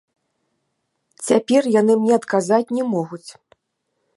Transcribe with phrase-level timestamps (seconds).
[1.27, 3.25] Цяпер яны мне адказаць не могуць!